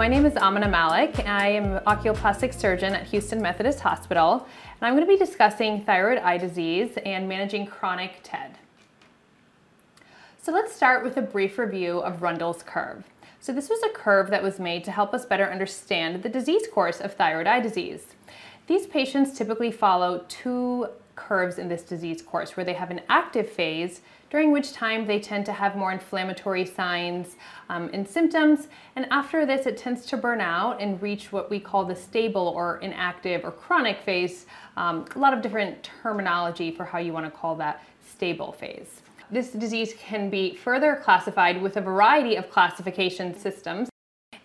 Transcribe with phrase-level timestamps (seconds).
[0.00, 1.28] my name is Amina Malik.
[1.28, 5.84] I am an oculoplastic surgeon at Houston Methodist Hospital, and I'm going to be discussing
[5.84, 8.56] thyroid eye disease and managing chronic TED.
[10.40, 13.04] So let's start with a brief review of Rundle's curve.
[13.40, 16.66] So this was a curve that was made to help us better understand the disease
[16.72, 18.06] course of thyroid eye disease.
[18.68, 23.50] These patients typically follow two curves in this disease course where they have an active
[23.50, 27.36] phase during which time they tend to have more inflammatory signs
[27.68, 28.68] um, and symptoms.
[28.96, 32.48] And after this, it tends to burn out and reach what we call the stable
[32.56, 34.46] or inactive or chronic phase.
[34.76, 39.02] Um, a lot of different terminology for how you want to call that stable phase.
[39.30, 43.88] This disease can be further classified with a variety of classification systems.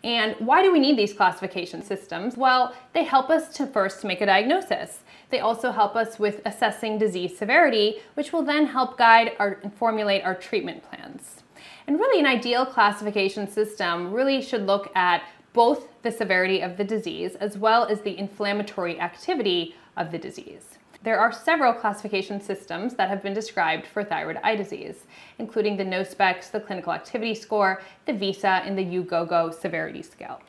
[0.05, 2.37] And why do we need these classification systems?
[2.37, 4.99] Well, they help us to first make a diagnosis.
[5.31, 9.73] They also help us with assessing disease severity, which will then help guide our, and
[9.73, 11.41] formulate our treatment plans.
[11.87, 16.83] And really, an ideal classification system really should look at both the severity of the
[16.83, 20.74] disease as well as the inflammatory activity of the disease.
[21.05, 25.03] There are several classification systems that have been described for thyroid eye disease,
[25.37, 30.41] including the NOSPECS, the Clinical Activity Score, the VISA, and the EUGOGO Severity Scale.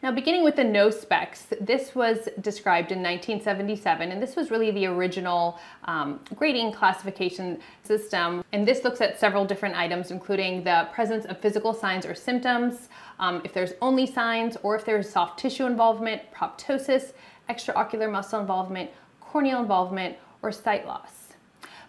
[0.00, 4.86] Now, beginning with the NOSPECS, this was described in 1977, and this was really the
[4.86, 8.44] original um, grading classification system.
[8.52, 12.88] And this looks at several different items, including the presence of physical signs or symptoms,
[13.18, 17.14] um, if there's only signs, or if there's soft tissue involvement, proptosis,
[17.48, 18.88] extraocular muscle involvement,
[19.32, 21.22] corneal involvement, or sight loss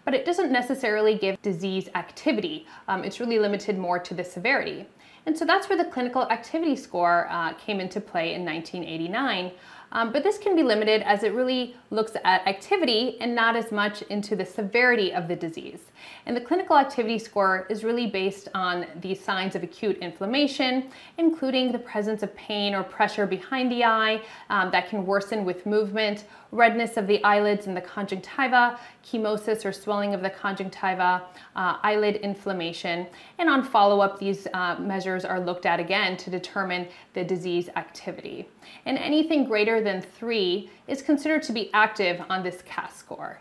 [0.04, 2.66] but it doesn't necessarily give disease activity.
[2.88, 4.86] Um, it's really limited more to the severity.
[5.26, 9.52] And so that's where the clinical activity score uh, came into play in 1989.
[9.94, 13.70] Um, but this can be limited as it really looks at activity and not as
[13.70, 15.80] much into the severity of the disease.
[16.26, 21.70] And the clinical activity score is really based on the signs of acute inflammation, including
[21.70, 26.24] the presence of pain or pressure behind the eye um, that can worsen with movement,
[26.50, 31.22] redness of the eyelids and the conjunctiva, chemosis or swelling of the conjunctiva,
[31.56, 33.06] uh, eyelid inflammation.
[33.38, 37.68] And on follow up, these uh, measures are looked at again to determine the disease
[37.76, 38.48] activity.
[38.86, 43.38] And anything greater than three is considered to be active on this CAS score.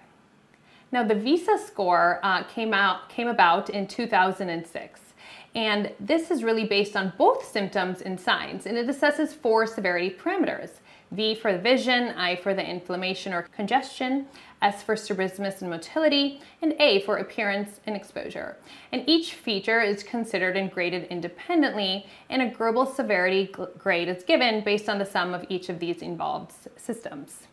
[0.91, 5.01] Now, the VISA score uh, came out came about in 2006.
[5.55, 10.09] And this is really based on both symptoms and signs, and it assesses four severity
[10.09, 10.69] parameters.
[11.11, 14.27] V for the vision, I for the inflammation or congestion,
[14.63, 18.57] S for strabismus and motility, and A for appearance and exposure.
[18.91, 24.63] And each feature is considered and graded independently, and a global severity grade is given
[24.63, 27.43] based on the sum of each of these involved systems.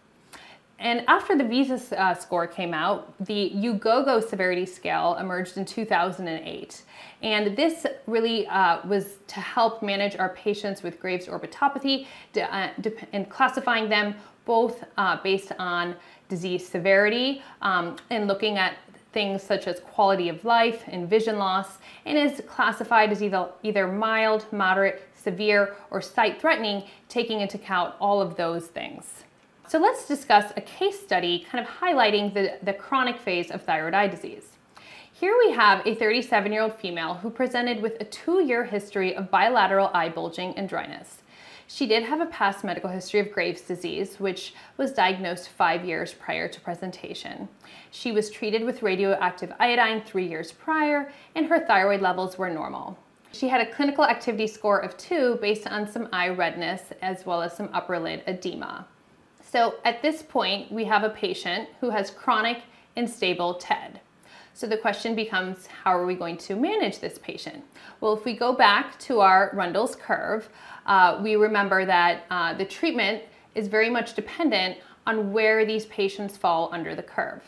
[0.80, 6.82] And after the VISA uh, score came out, the EUGOGO severity scale emerged in 2008.
[7.22, 12.68] And this really uh, was to help manage our patients with Graves' orbitopathy uh,
[13.12, 14.14] and classifying them
[14.46, 15.94] both uh, based on
[16.30, 18.76] disease severity um, and looking at
[19.12, 23.86] things such as quality of life and vision loss, and is classified as either, either
[23.86, 29.24] mild, moderate, severe, or sight threatening, taking into account all of those things.
[29.68, 33.94] So let's discuss a case study kind of highlighting the, the chronic phase of thyroid
[33.94, 34.44] eye disease.
[35.12, 39.14] Here we have a 37 year old female who presented with a two year history
[39.14, 41.19] of bilateral eye bulging and dryness.
[41.72, 46.12] She did have a past medical history of Graves' disease, which was diagnosed five years
[46.12, 47.48] prior to presentation.
[47.92, 52.98] She was treated with radioactive iodine three years prior, and her thyroid levels were normal.
[53.30, 57.40] She had a clinical activity score of two based on some eye redness as well
[57.40, 58.88] as some upper lid edema.
[59.40, 62.64] So at this point, we have a patient who has chronic
[62.96, 64.00] and stable TED.
[64.52, 67.64] So the question becomes, how are we going to manage this patient?
[68.00, 70.50] Well, if we go back to our Rundle's curve,
[70.86, 73.22] uh, we remember that uh, the treatment
[73.54, 77.42] is very much dependent on where these patients fall under the curve.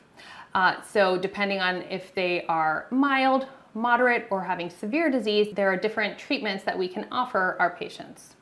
[0.55, 5.76] Uh, so depending on if they are mild, moderate, or having severe disease, there are
[5.76, 8.37] different treatments that we can offer our patients.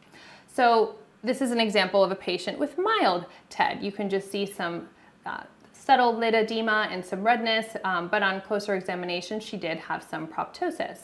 [0.47, 3.83] So this is an example of a patient with mild TED.
[3.83, 4.89] You can just see some
[5.27, 10.03] uh, subtle lid edema and some redness, um, but on closer examination, she did have
[10.03, 11.01] some proptosis.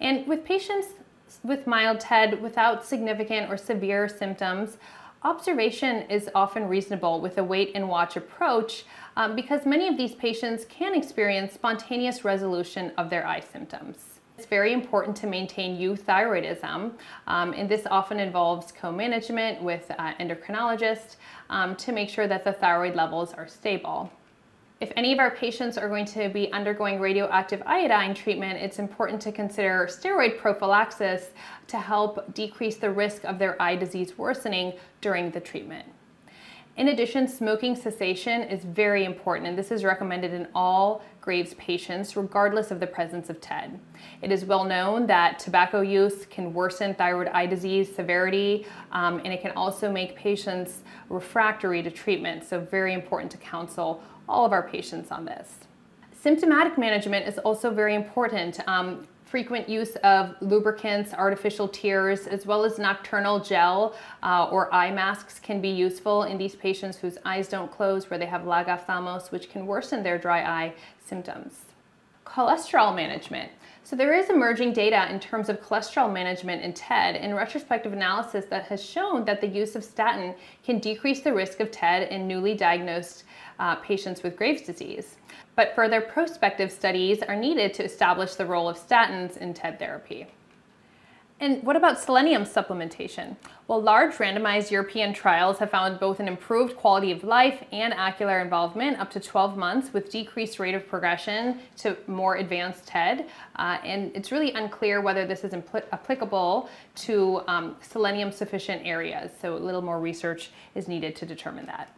[0.00, 0.88] And with patients
[1.42, 4.78] with mild TED without significant or severe symptoms,
[5.22, 8.84] observation is often reasonable with a wait and watch approach
[9.16, 14.20] um, because many of these patients can experience spontaneous resolution of their eye symptoms.
[14.38, 16.92] It's very important to maintain euthyroidism,
[17.26, 21.16] um, and this often involves co-management with uh, endocrinologists
[21.50, 24.10] um, to make sure that the thyroid levels are stable.
[24.82, 29.22] If any of our patients are going to be undergoing radioactive iodine treatment, it's important
[29.22, 31.30] to consider steroid prophylaxis
[31.68, 35.86] to help decrease the risk of their eye disease worsening during the treatment.
[36.76, 42.16] In addition, smoking cessation is very important, and this is recommended in all Graves patients,
[42.16, 43.78] regardless of the presence of TED.
[44.22, 49.32] It is well known that tobacco use can worsen thyroid eye disease severity, um, and
[49.32, 50.80] it can also make patients
[51.10, 55.54] refractory to treatment, so very important to counsel all of our patients on this.
[56.12, 58.60] Symptomatic management is also very important.
[58.68, 64.90] Um, frequent use of lubricants, artificial tears, as well as nocturnal gel uh, or eye
[64.90, 69.32] masks can be useful in these patients whose eyes don't close, where they have lagophthalmos,
[69.32, 71.62] which can worsen their dry eye symptoms.
[72.26, 73.50] Cholesterol management.
[73.84, 78.44] So there is emerging data in terms of cholesterol management in TED in retrospective analysis
[78.50, 82.28] that has shown that the use of statin can decrease the risk of TED in
[82.28, 83.24] newly diagnosed
[83.62, 85.16] uh, patients with Graves' disease.
[85.54, 90.26] But further prospective studies are needed to establish the role of statins in TED therapy.
[91.38, 93.36] And what about selenium supplementation?
[93.66, 98.40] Well, large randomized European trials have found both an improved quality of life and ocular
[98.40, 103.28] involvement up to 12 months with decreased rate of progression to more advanced TED.
[103.56, 109.30] Uh, and it's really unclear whether this is impl- applicable to um, selenium sufficient areas.
[109.40, 111.92] So a little more research is needed to determine that.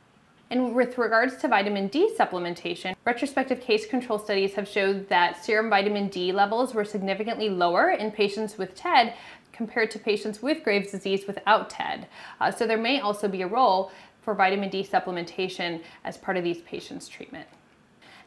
[0.54, 5.68] And with regards to vitamin D supplementation, retrospective case control studies have showed that serum
[5.68, 9.14] vitamin D levels were significantly lower in patients with TED
[9.52, 12.06] compared to patients with Graves' disease without TED.
[12.40, 13.90] Uh, so there may also be a role
[14.22, 17.48] for vitamin D supplementation as part of these patients' treatment.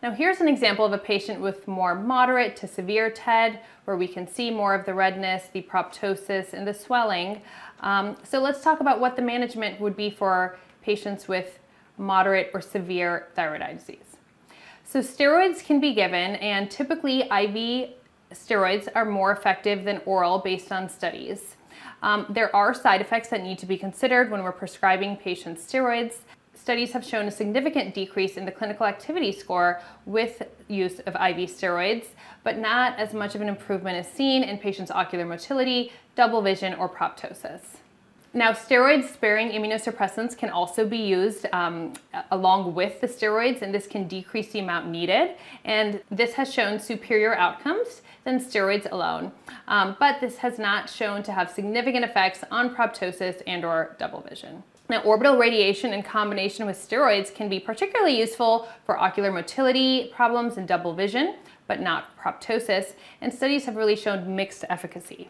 [0.03, 4.06] Now here's an example of a patient with more moderate to severe TED where we
[4.06, 7.41] can see more of the redness, the proptosis, and the swelling.
[7.79, 11.59] Um, so let's talk about what the management would be for patients with
[11.98, 14.18] moderate, or severe thyroid eye disease.
[14.84, 17.90] So, steroids can be given, and typically IV
[18.34, 21.56] steroids are more effective than oral based on studies.
[22.02, 26.20] Um, there are side effects that need to be considered when we're prescribing patients steroids.
[26.54, 31.50] Studies have shown a significant decrease in the clinical activity score with use of IV
[31.50, 32.08] steroids,
[32.44, 36.74] but not as much of an improvement as seen in patients' ocular motility, double vision,
[36.74, 37.78] or proptosis.
[38.33, 41.94] Now, steroid sparing immunosuppressants can also be used um,
[42.31, 45.31] along with the steroids, and this can decrease the amount needed.
[45.65, 49.31] And this has shown superior outcomes than steroids alone.
[49.68, 54.21] Um, but this has not shown to have significant effects on proptosis and or double
[54.21, 54.63] vision.
[54.89, 60.57] Now, orbital radiation in combination with steroids can be particularly useful for ocular motility problems
[60.57, 61.35] and double vision,
[61.68, 65.29] but not proptosis, and studies have really shown mixed efficacy.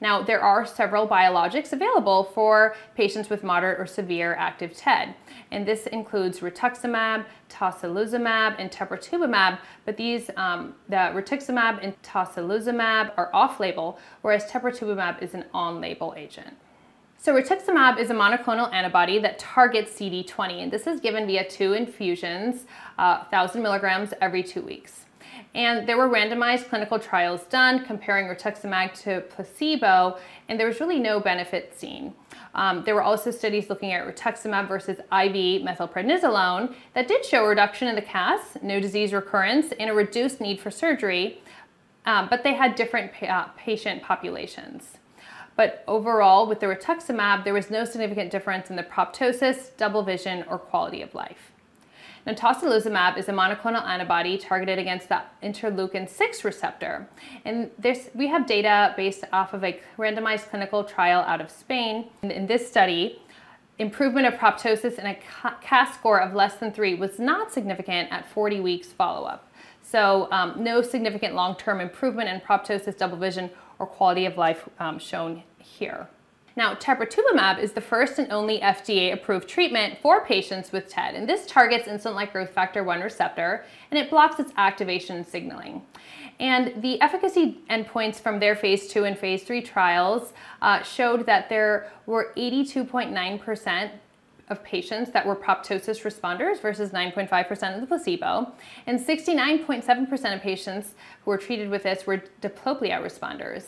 [0.00, 5.14] Now, there are several biologics available for patients with moderate or severe active TED,
[5.50, 13.30] and this includes rituximab, tocilizumab, and teprotumumab, but these, um, the rituximab and tocilizumab are
[13.32, 16.54] off-label, whereas teprotumumab is an on-label agent.
[17.18, 21.72] So rituximab is a monoclonal antibody that targets CD20, and this is given via two
[21.72, 22.66] infusions,
[22.98, 25.05] uh, 1,000 milligrams every two weeks.
[25.54, 30.18] And there were randomized clinical trials done comparing rituximab to placebo,
[30.48, 32.14] and there was really no benefit seen.
[32.54, 37.48] Um, there were also studies looking at rituximab versus IV methylprednisolone that did show a
[37.48, 41.42] reduction in the CAS, no disease recurrence, and a reduced need for surgery,
[42.06, 44.98] um, but they had different pa- uh, patient populations.
[45.56, 50.44] But overall, with the rituximab, there was no significant difference in the proptosis, double vision,
[50.48, 51.52] or quality of life.
[52.26, 57.08] Now, tocilizumab is a monoclonal antibody targeted against the interleukin 6 receptor.
[57.44, 62.08] And this, we have data based off of a randomized clinical trial out of Spain.
[62.22, 63.22] In, in this study,
[63.78, 65.16] improvement of proptosis in a
[65.62, 69.48] CAS score of less than 3 was not significant at 40 weeks follow-up.
[69.82, 74.98] So um, no significant long-term improvement in proptosis, double vision, or quality of life um,
[74.98, 76.08] shown here.
[76.56, 81.28] Now, teprotumumab is the first and only FDA approved treatment for patients with TED, and
[81.28, 85.82] this targets insulin like growth factor 1 receptor and it blocks its activation signaling.
[86.40, 90.32] And the efficacy endpoints from their phase 2 and phase 3 trials
[90.62, 93.90] uh, showed that there were 82.9%
[94.48, 98.52] of patients that were proptosis responders versus 9.5% of the placebo,
[98.86, 100.94] and 69.7% of patients
[101.24, 103.64] who were treated with this were diplopia responders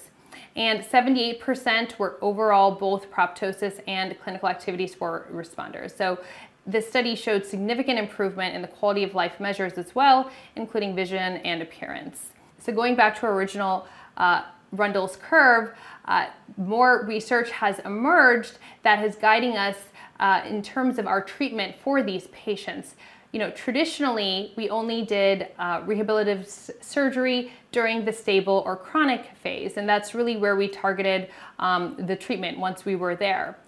[0.56, 5.96] and 78% were overall both proptosis and clinical activity score responders.
[5.96, 6.18] So
[6.66, 11.38] this study showed significant improvement in the quality of life measures as well, including vision
[11.38, 12.30] and appearance.
[12.58, 14.42] So going back to our original uh,
[14.72, 16.26] Rundle's curve, uh,
[16.56, 19.76] more research has emerged that is guiding us
[20.20, 22.96] uh, in terms of our treatment for these patients.
[23.32, 29.36] You know, traditionally we only did uh, rehabilitative s- surgery during the stable or chronic
[29.42, 33.58] phase, and that's really where we targeted um, the treatment once we were there.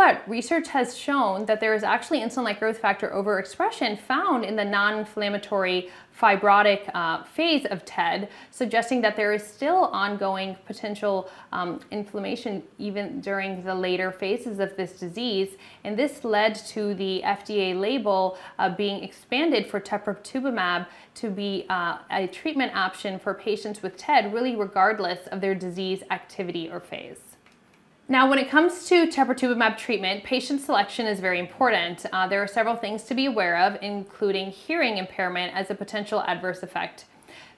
[0.00, 4.56] But research has shown that there is actually insulin like growth factor overexpression found in
[4.56, 11.28] the non inflammatory fibrotic uh, phase of TED, suggesting that there is still ongoing potential
[11.52, 15.50] um, inflammation even during the later phases of this disease.
[15.84, 21.98] And this led to the FDA label uh, being expanded for teprotumumab to be uh,
[22.10, 27.29] a treatment option for patients with TED, really regardless of their disease activity or phase.
[28.10, 32.04] Now, when it comes to teprotumumab treatment, patient selection is very important.
[32.12, 36.20] Uh, there are several things to be aware of, including hearing impairment as a potential
[36.22, 37.04] adverse effect.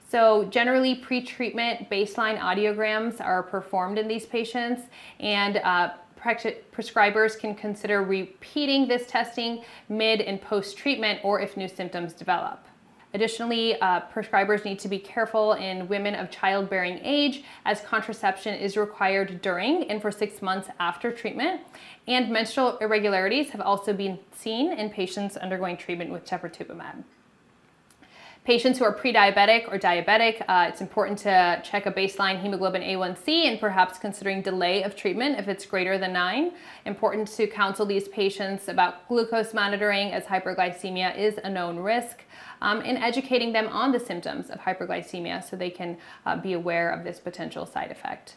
[0.07, 4.83] So, generally, pre-treatment baseline audiograms are performed in these patients,
[5.19, 11.67] and uh, prescribers can consider repeating this testing mid and post treatment or if new
[11.67, 12.63] symptoms develop.
[13.13, 18.75] Additionally, uh, prescribers need to be careful in women of childbearing age as contraception is
[18.75, 21.61] required during and for six months after treatment.
[22.07, 27.03] And menstrual irregularities have also been seen in patients undergoing treatment with teprotumumab.
[28.43, 33.45] Patients who are pre-diabetic or diabetic, uh, it's important to check a baseline hemoglobin A1C
[33.45, 36.51] and perhaps considering delay of treatment if it's greater than 9.
[36.85, 42.23] Important to counsel these patients about glucose monitoring as hyperglycemia is a known risk
[42.61, 46.89] um, and educating them on the symptoms of hyperglycemia so they can uh, be aware
[46.89, 48.35] of this potential side effect.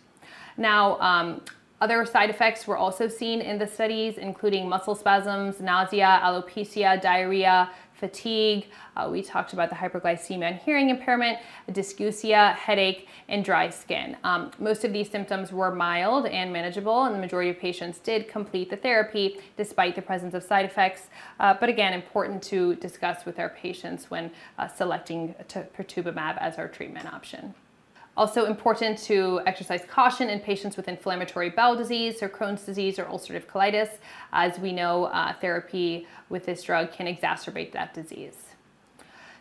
[0.56, 1.40] Now, um,
[1.78, 7.70] other side effects were also seen in the studies, including muscle spasms, nausea, alopecia, diarrhea,
[7.98, 8.66] fatigue.
[8.96, 11.38] Uh, we talked about the hyperglycemia and hearing impairment,
[11.70, 14.16] dysgeusia, headache, and dry skin.
[14.24, 18.28] Um, most of these symptoms were mild and manageable, and the majority of patients did
[18.28, 21.08] complete the therapy despite the presence of side effects.
[21.40, 26.68] Uh, but again, important to discuss with our patients when uh, selecting teprotumumab as our
[26.68, 27.54] treatment option.
[28.16, 33.04] Also important to exercise caution in patients with inflammatory bowel disease or Crohn's disease or
[33.04, 33.98] ulcerative colitis.
[34.32, 38.46] As we know, uh, therapy with this drug can exacerbate that disease.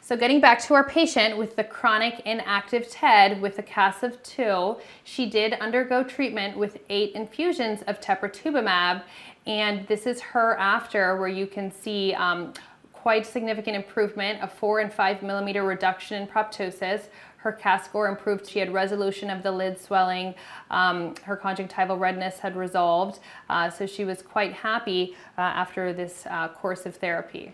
[0.01, 4.21] So getting back to our patient with the chronic inactive TED with a CAS of
[4.21, 9.01] 2, she did undergo treatment with eight infusions of teprotumumab,
[9.47, 12.53] and this is her after where you can see um,
[12.93, 17.07] quite significant improvement, a four and five millimeter reduction in proptosis.
[17.45, 18.47] Her CAS score improved.
[18.47, 20.33] She had resolution of the lid swelling.
[20.71, 23.19] Um, her conjunctival redness had resolved.
[23.51, 27.53] Uh, so she was quite happy uh, after this uh, course of therapy.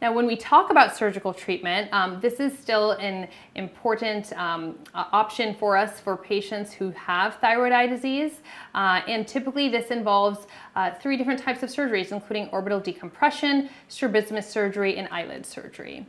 [0.00, 5.54] Now, when we talk about surgical treatment, um, this is still an important um, option
[5.54, 8.40] for us for patients who have thyroid eye disease.
[8.74, 14.50] Uh, and typically, this involves uh, three different types of surgeries, including orbital decompression, strabismus
[14.50, 16.04] surgery, and eyelid surgery.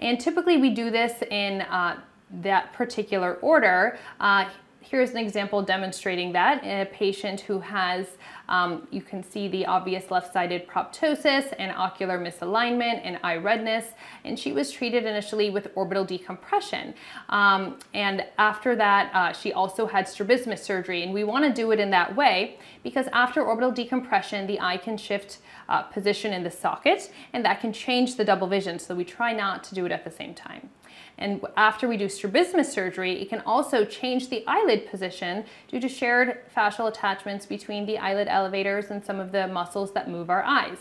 [0.00, 3.98] And typically, we do this in uh, that particular order.
[4.20, 4.48] Uh,
[4.80, 8.06] here's an example demonstrating that in a patient who has,
[8.48, 13.86] um, you can see the obvious left-sided proptosis and ocular misalignment and eye redness,
[14.24, 16.94] and she was treated initially with orbital decompression.
[17.30, 21.72] Um, and after that, uh, she also had strabismus surgery, and we want to do
[21.72, 26.44] it in that way because after orbital decompression, the eye can shift uh, position in
[26.44, 29.84] the socket, and that can change the double vision, so we try not to do
[29.84, 30.70] it at the same time.
[31.18, 35.88] And after we do strabismus surgery, it can also change the eyelid position due to
[35.88, 40.42] shared fascial attachments between the eyelid elevators and some of the muscles that move our
[40.42, 40.78] eyes.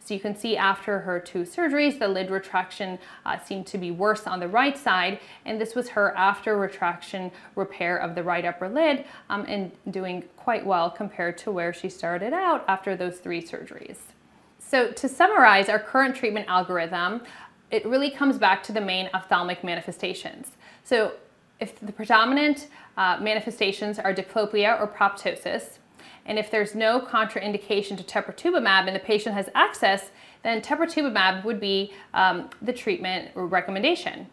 [0.00, 3.90] So you can see after her two surgeries, the lid retraction uh, seemed to be
[3.90, 8.44] worse on the right side, and this was her after retraction repair of the right
[8.44, 13.18] upper lid um, and doing quite well compared to where she started out after those
[13.18, 13.98] three surgeries.
[14.58, 17.22] So to summarize our current treatment algorithm,
[17.70, 20.52] it really comes back to the main ophthalmic manifestations.
[20.84, 21.12] So
[21.60, 25.78] if the predominant uh, manifestations are diplopia or proptosis,
[26.24, 30.10] and if there's no contraindication to teprotumumab and the patient has access,
[30.42, 34.26] then teprotumumab would be um, the treatment or recommendation.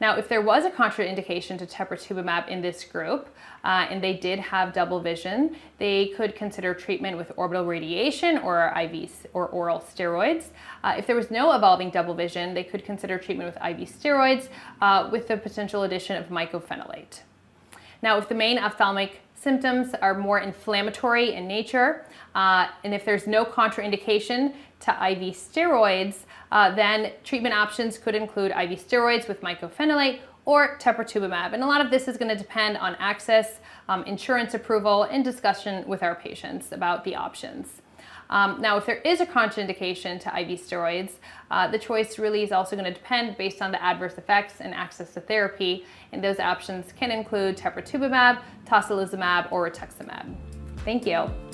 [0.00, 3.28] Now, if there was a contraindication to teprotumumab in this group,
[3.64, 8.72] uh, and they did have double vision, they could consider treatment with orbital radiation or
[8.78, 10.48] IV or oral steroids.
[10.84, 14.48] Uh, if there was no evolving double vision, they could consider treatment with IV steroids
[14.82, 17.20] uh, with the potential addition of mycophenolate.
[18.02, 23.28] Now, if the main ophthalmic symptoms are more inflammatory in nature, uh, and if there's
[23.28, 30.18] no contraindication to IV steroids, uh, then treatment options could include IV steroids with mycophenolate
[30.46, 31.52] or teprotumumab.
[31.54, 35.24] And a lot of this is going to depend on access, um, insurance approval, and
[35.24, 37.82] discussion with our patients about the options.
[38.30, 41.12] Um, now, if there is a contraindication to IV steroids,
[41.50, 44.74] uh, the choice really is also going to depend based on the adverse effects and
[44.74, 50.34] access to therapy, and those options can include teprotumumab, tocilizumab, or rituximab.
[50.84, 51.45] Thank you.